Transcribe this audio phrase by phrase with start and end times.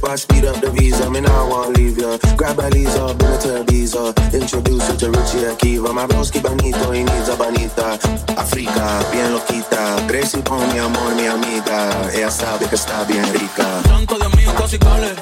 [0.00, 1.10] Trip, I speed up the visa.
[1.10, 2.18] Me now I wanna leave ya.
[2.36, 4.34] Grab a Lisa, bring it to Ibiza.
[4.34, 5.92] Introduce you to Richie Akiva.
[5.94, 7.98] My broski bonito, he needs a bonita.
[8.36, 10.06] Africa, bien loquita.
[10.06, 12.10] Gracie con mi amor, mi amiga.
[12.12, 13.82] Ella sabe que está bien rica.
[13.84, 15.14] Santo Dios mío, casi cale.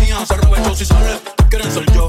[0.00, 1.20] Mía, se show si sale.
[1.50, 2.08] Quieren ser yo,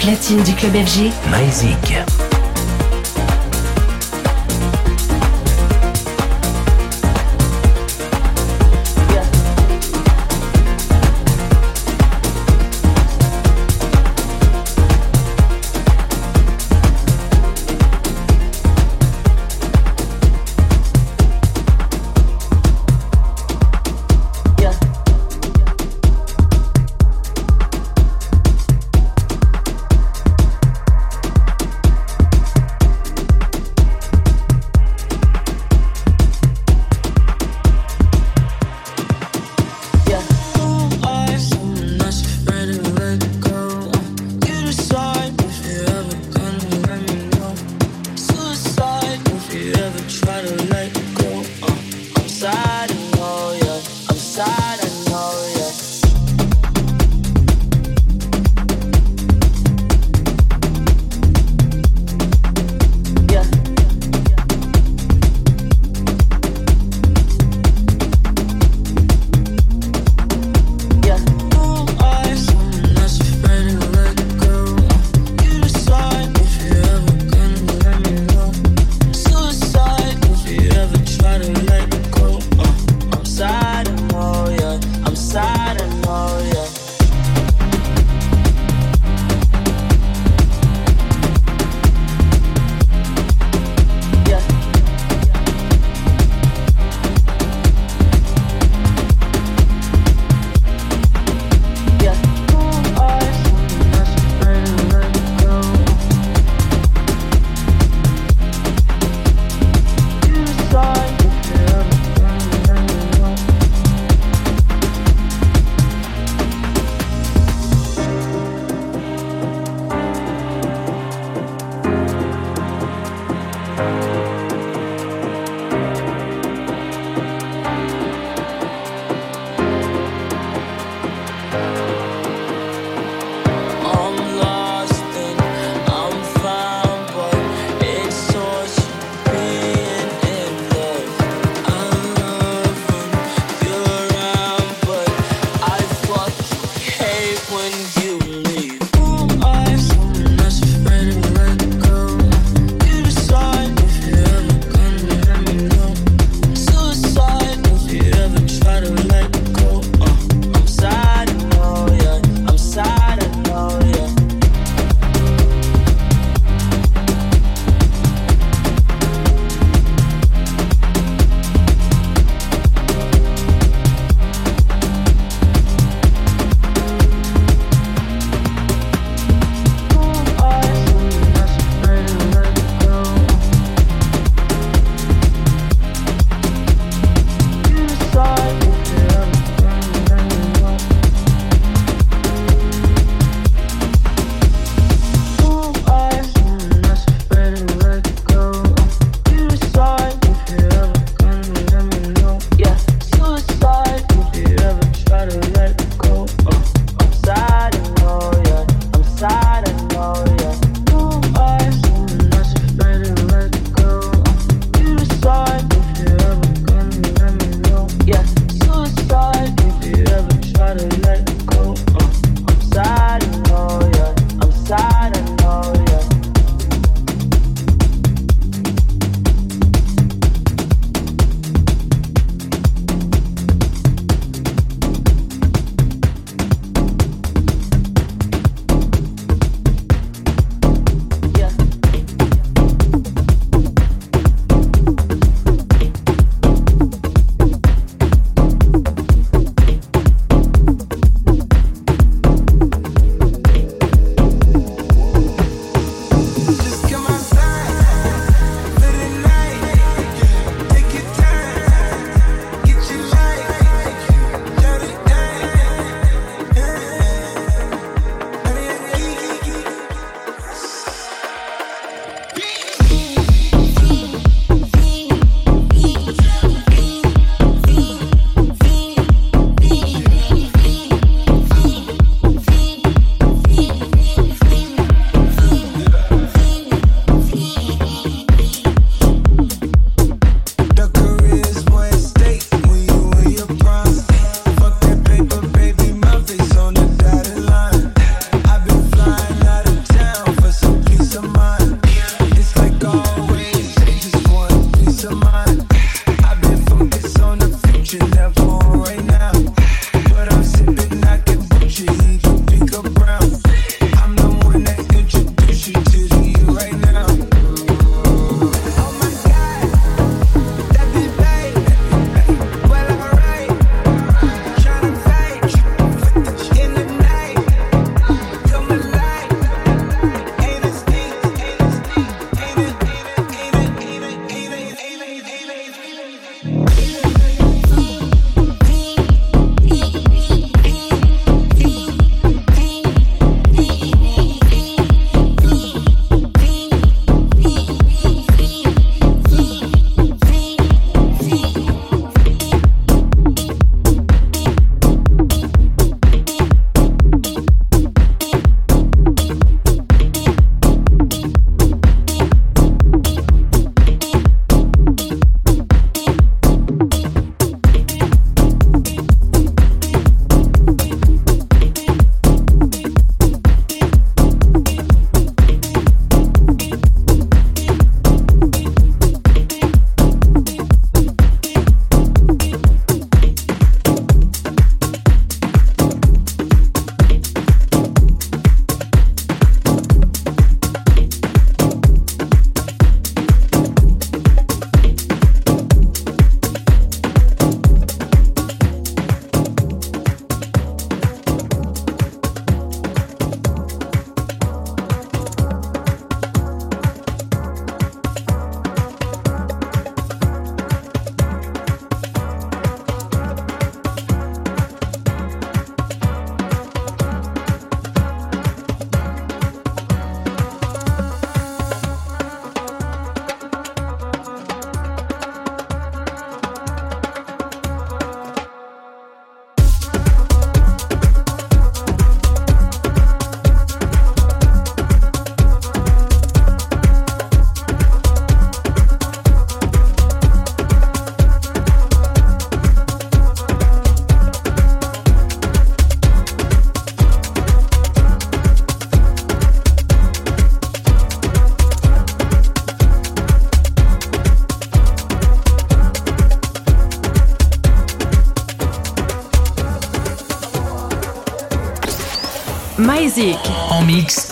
[0.00, 1.12] Platine du club FG.
[1.30, 2.29] Myzik.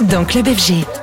[0.09, 0.98] Dans Club FG.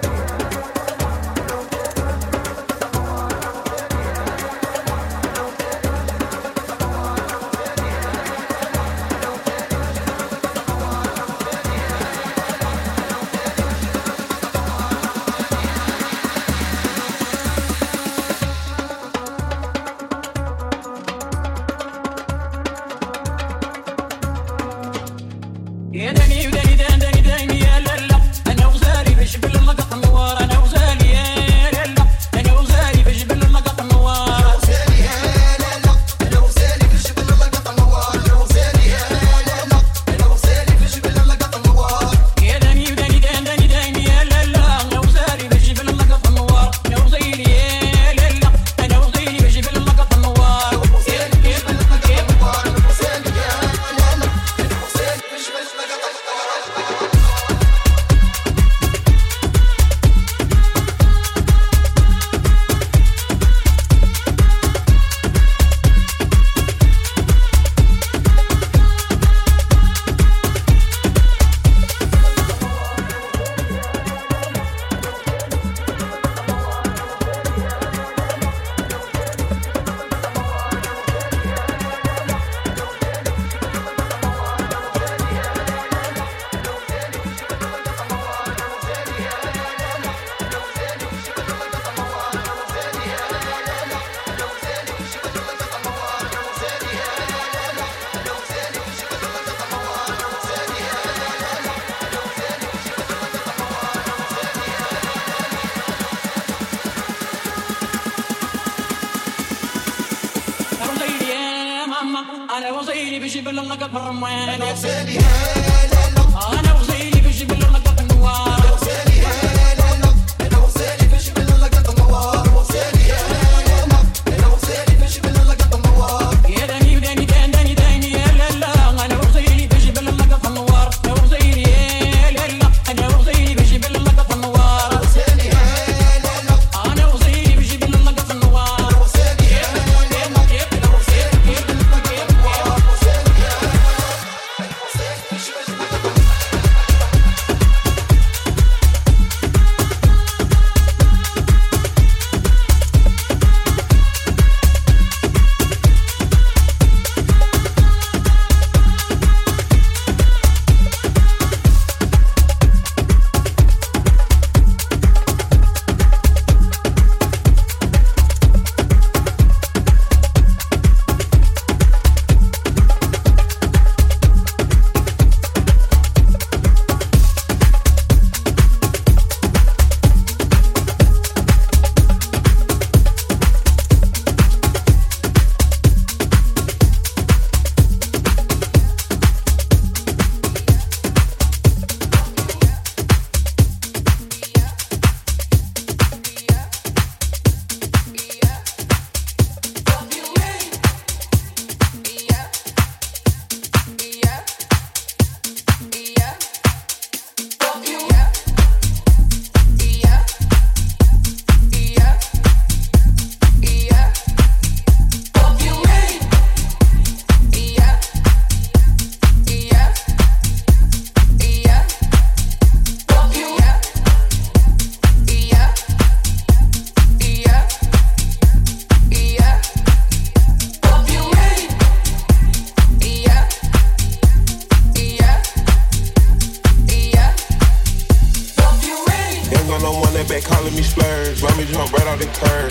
[239.66, 241.42] Back on the one that back calling me splurge.
[241.42, 242.70] Let me jump right out the curb.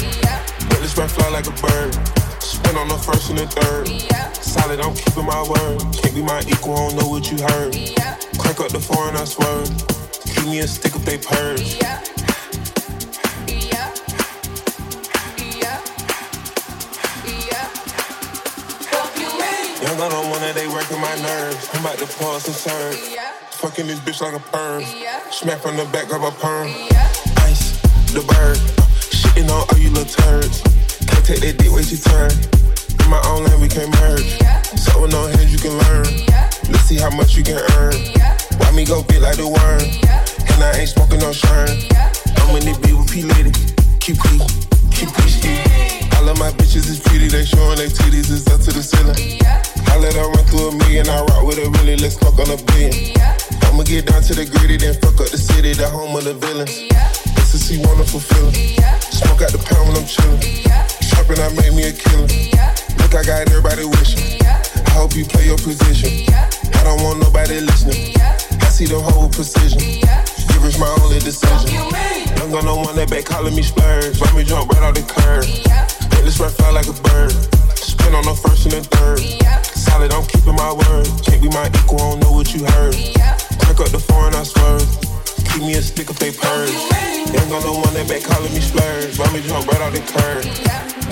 [0.71, 1.91] Let this red fly like a bird.
[2.39, 3.91] Spin on the first and the third.
[4.39, 5.83] Solid, I'm keeping my word.
[5.91, 7.75] Can't be my equal, I don't know what you heard.
[8.39, 9.67] Crank up the foreign, I swerve.
[10.39, 11.83] Give me a stick up, they purge.
[11.83, 11.99] Yeah.
[19.83, 21.69] Young, I don't wanna, they working my nerves.
[21.75, 23.11] I'm about to pause and serve.
[23.11, 23.44] Yeah.
[23.65, 24.85] Fucking this bitch like a perm.
[25.01, 25.25] Yeah.
[25.31, 26.69] Smack from the back of a perm.
[26.69, 27.49] Yeah.
[27.49, 27.81] Ice,
[28.13, 28.61] the bird.
[29.09, 30.61] Shitting on all you little turds.
[31.09, 32.29] Can't take that dick way too turn.
[32.29, 34.37] In my own lane, we can't merge.
[34.37, 34.61] Yeah.
[35.01, 36.05] with no hands you can learn.
[36.29, 36.45] Yeah.
[36.69, 37.97] Let's see how much you can earn.
[38.13, 38.37] Yeah.
[38.61, 39.81] Why me go big like the worm?
[39.81, 41.89] And I ain't smoking no shine.
[42.45, 43.49] I'm in the beat with P Lady.
[44.05, 44.45] QP,
[44.93, 48.85] QP All of my bitches is pretty, they showing their titties It's up to the
[48.85, 49.41] ceiling.
[49.89, 52.53] I let her run through a million, I rock with a really, let's fuck on
[52.53, 53.15] a billion.
[53.75, 56.39] I'ma get down to the gritty, then fuck up the city, the home of the
[56.39, 56.71] villains.
[57.35, 58.55] Ecstasy, wonderful feeling.
[59.11, 60.39] Smoke out the pound when I'm chillin'.
[61.11, 62.31] Trapping, I made me a killer.
[63.03, 64.39] Look, I got everybody wishing.
[64.47, 66.31] I hope you play your position.
[66.31, 68.15] I don't want nobody listening.
[68.63, 69.83] I see them whole precision.
[69.83, 71.75] Give my only decision.
[72.39, 74.23] I'm gonna one that back calling me splurge.
[74.23, 75.51] Let me jump right out the curb.
[76.15, 77.35] Make this right fly like a bird.
[77.85, 79.21] Spin on the first and the third.
[79.77, 81.05] Solid, I'm keeping my word.
[81.21, 82.97] Can't be my equal, I don't know what you heard.
[83.61, 84.89] Crack up the foreign, I swerve.
[85.53, 86.73] Keep me a stick if they purge.
[87.29, 89.19] Ain't got no one that back calling me splurge.
[89.19, 90.49] Let me jump right out the curb.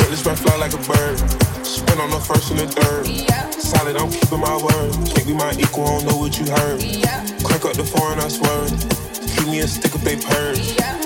[0.01, 1.21] Make this right fly like a bird.
[1.61, 3.05] Spin on the first and the third.
[3.61, 4.97] Solid, I'm keeping my word.
[5.13, 6.81] Can't be my equal, I don't know what you heard.
[7.45, 8.73] Crack up the foreign, I swerve.
[9.37, 11.02] Keep me a stick if they purge.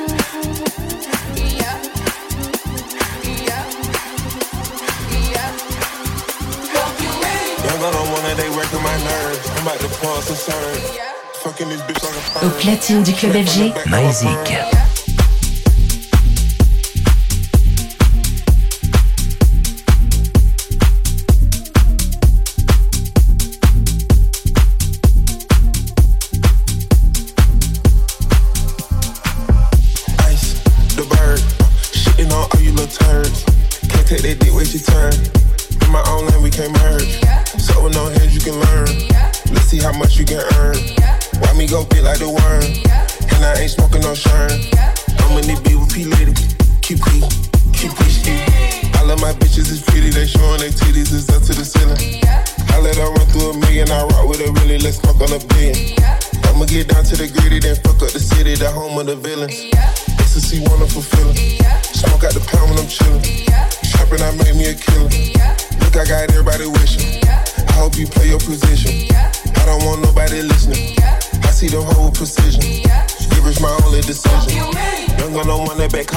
[12.42, 13.72] Au platine du club FG,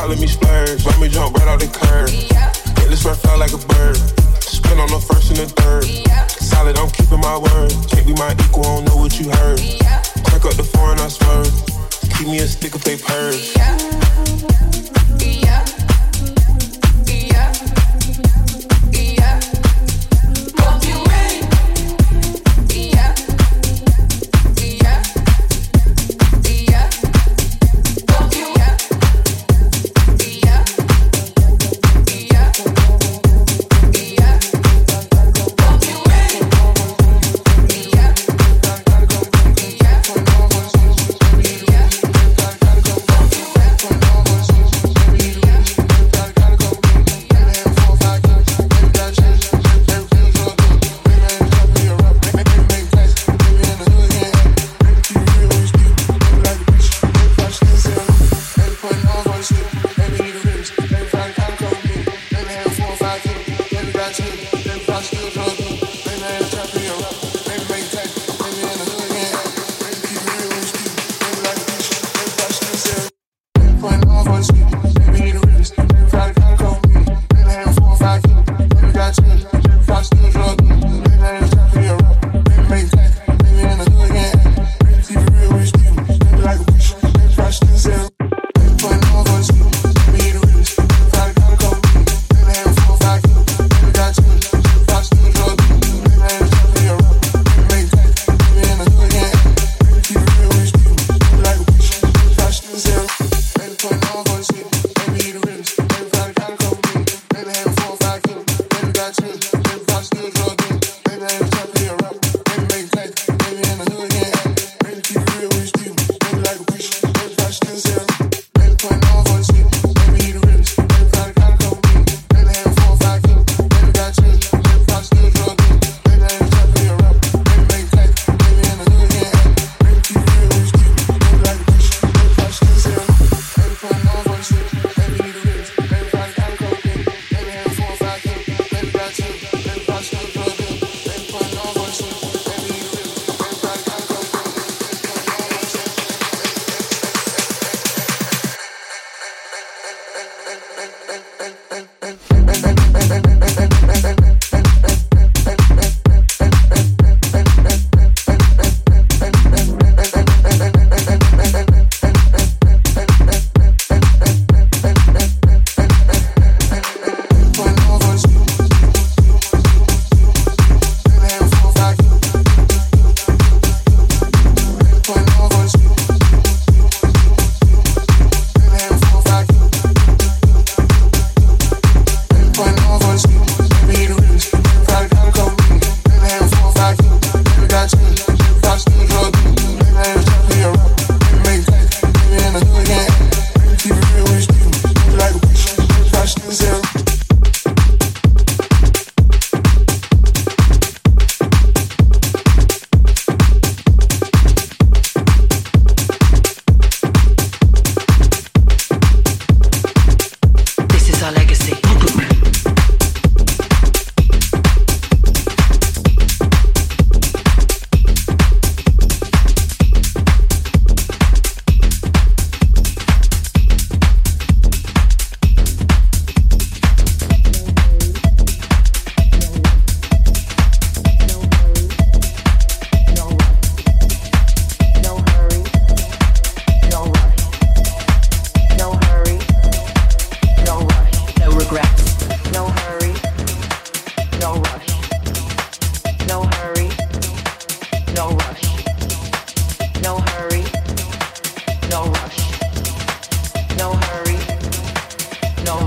[0.07, 0.39] Maesic.
[2.99, 4.18] still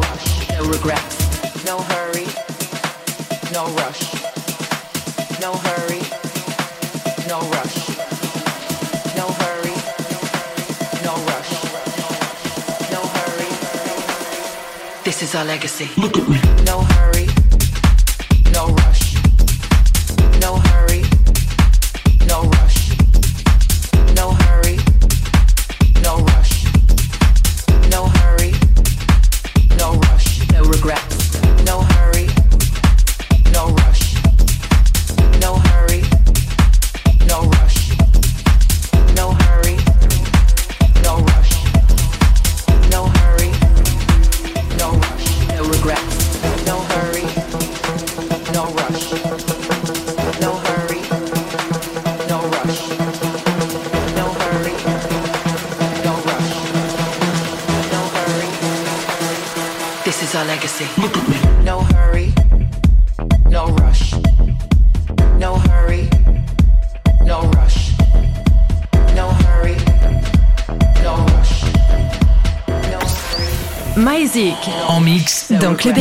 [0.02, 1.16] rush, no regrets,
[1.64, 2.26] no hurry,
[3.52, 4.02] no rush,
[5.40, 6.02] no hurry,
[7.28, 7.76] no rush,
[9.18, 9.76] no hurry,
[11.06, 11.52] no rush,
[12.94, 13.50] no hurry.
[15.04, 15.88] This is our legacy.
[15.96, 16.38] Look at me.
[16.64, 17.21] No hurry.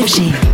[0.02, 0.51] FG.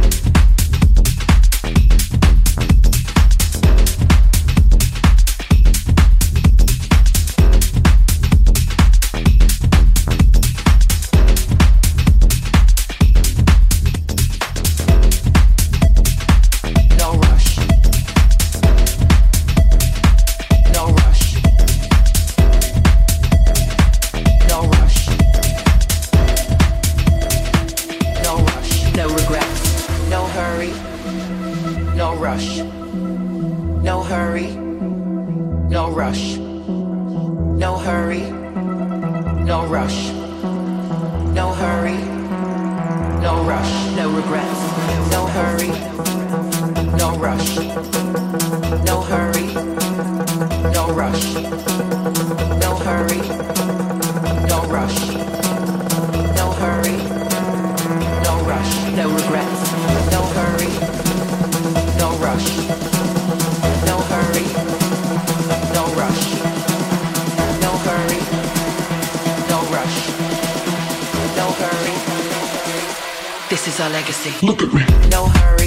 [33.83, 34.47] No hurry,
[35.69, 36.37] no rush.
[36.37, 38.21] No hurry,
[39.45, 40.11] no rush.
[41.33, 41.97] No hurry,
[43.21, 43.95] no rush.
[43.95, 44.61] No regrets.
[45.11, 45.69] No hurry,
[46.97, 47.57] no rush.
[48.85, 49.53] No hurry,
[50.73, 51.56] no rush.
[73.79, 74.33] our legacy.
[74.45, 74.83] Look at me.
[75.09, 75.66] No hurry.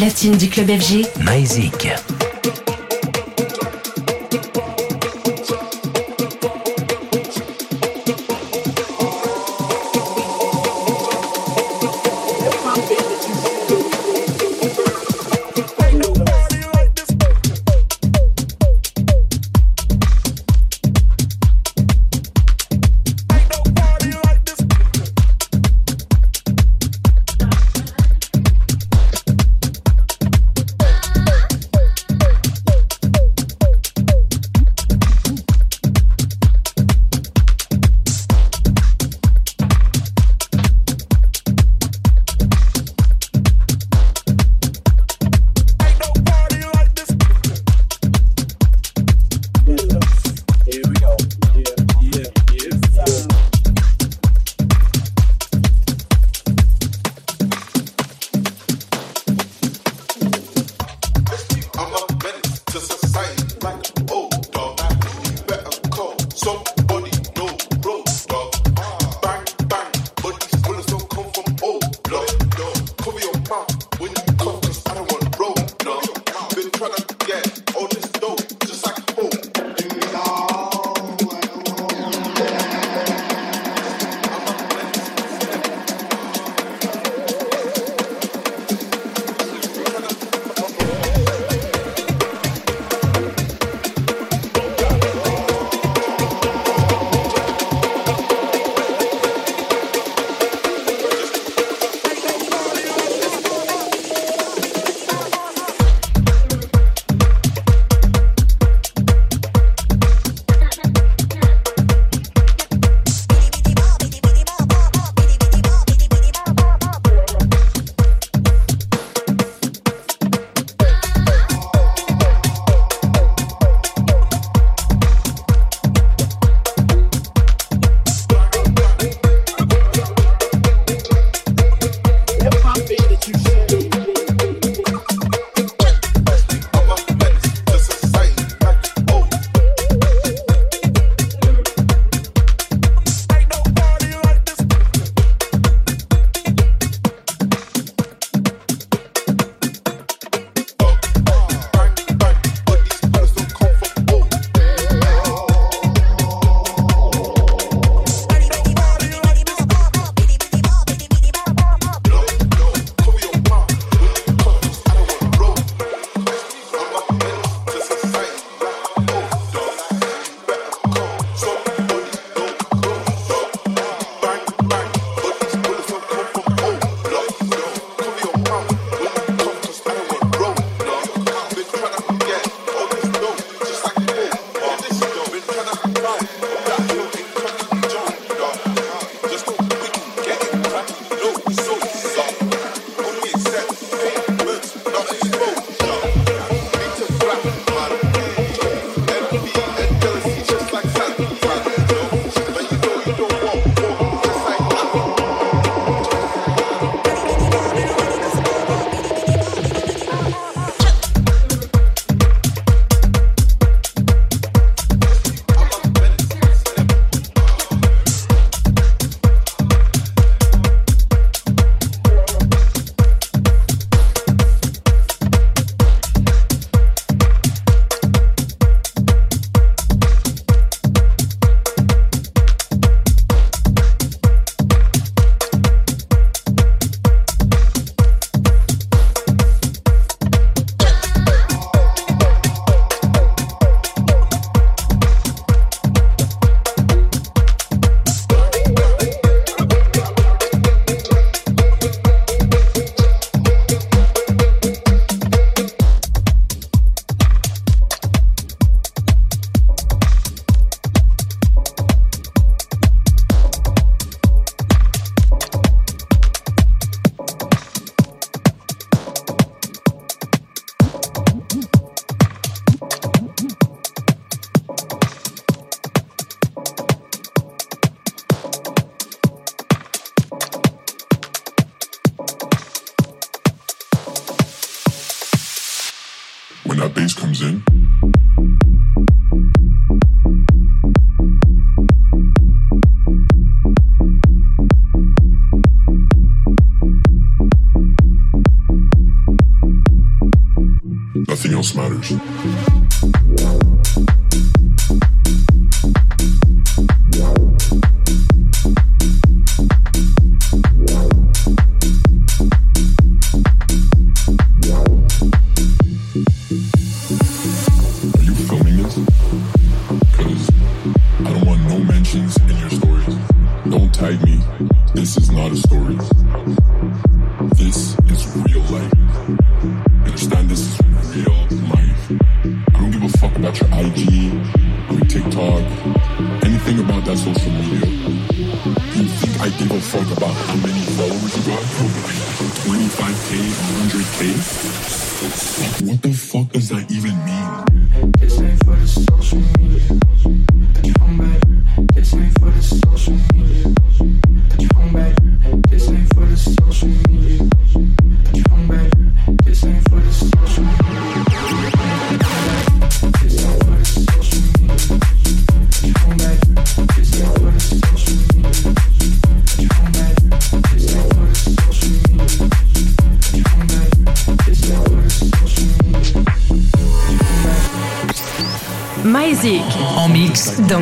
[0.00, 2.19] Platine du club FG, Maisic.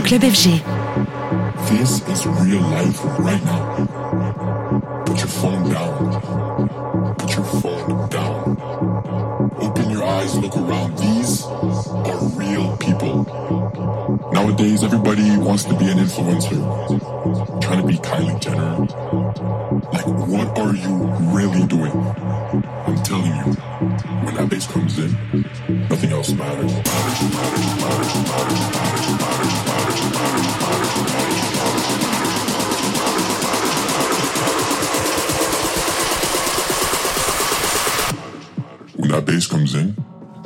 [0.09, 0.68] Club FG.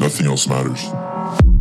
[0.03, 1.51] Nothing else matters.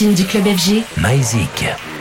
[0.00, 0.82] Du Club FG.
[0.96, 1.93] Maïzik.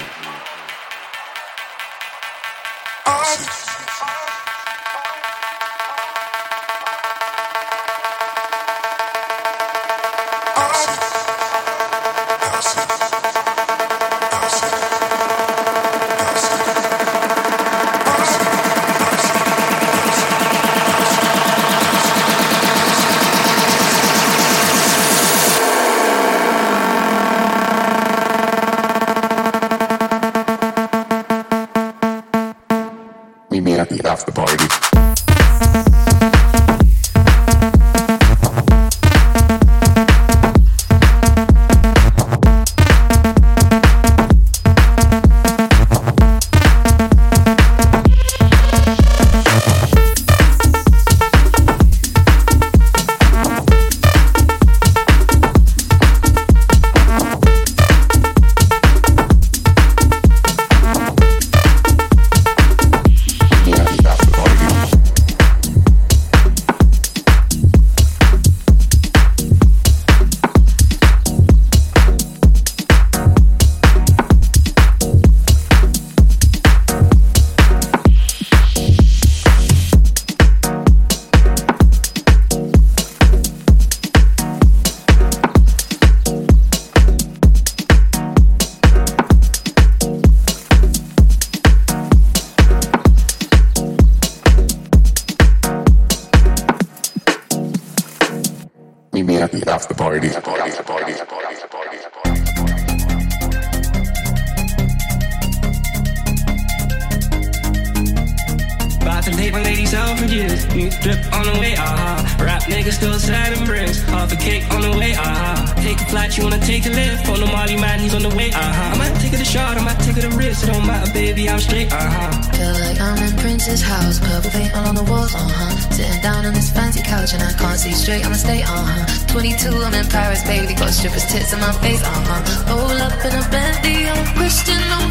[120.44, 120.64] wrist.
[120.64, 122.32] It don't matter, baby, I'm straight, uh huh.
[122.52, 124.20] Feel like I'm in Prince's house.
[124.20, 125.76] Purple paint all on the walls, uh huh.
[125.92, 129.28] Sitting down on this fancy couch and I can't see straight, I'ma stay, uh huh.
[129.28, 130.74] 22, I'm in Paris, baby.
[130.74, 132.76] Got strippers' tits in my face, uh huh.
[132.76, 135.10] Roll up in a Bentley, I'm Christian, I'm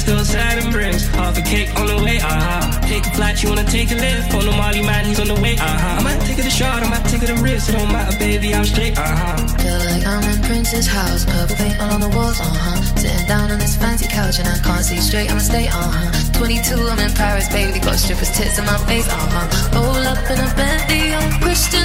[0.00, 1.06] still sliding bricks.
[1.08, 2.80] Half a cake on the way, uh-huh.
[2.88, 4.34] Take a flight, you wanna take a lift.
[4.34, 6.00] On the Molly man, he's on the way, uh-huh.
[6.00, 7.68] I might take it a shot, I might take it a risk.
[7.68, 9.36] It don't matter, baby, I'm straight, uh-huh.
[9.60, 11.24] Feel like I'm in Prince's house.
[11.24, 12.80] Purple paint all on the walls, uh-huh.
[12.96, 16.38] Sitting down on this fancy couch and I can't see straight, I'ma stay, uh-huh.
[16.38, 17.78] 22, I'm in Paris, baby.
[17.80, 19.76] Got strippers' tits in my face, uh-huh.
[19.76, 21.84] Roll up in a Bentley, I'm Christian,